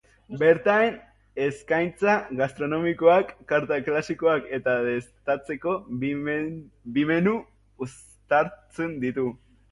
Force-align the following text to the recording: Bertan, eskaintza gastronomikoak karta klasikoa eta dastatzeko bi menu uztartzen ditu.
Bertan, 0.41 0.95
eskaintza 1.47 2.13
gastronomikoak 2.39 3.33
karta 3.51 3.77
klasikoa 3.89 4.33
eta 4.57 4.73
dastatzeko 4.87 5.75
bi 6.05 7.05
menu 7.11 7.35
uztartzen 7.89 8.97
ditu. 9.05 9.27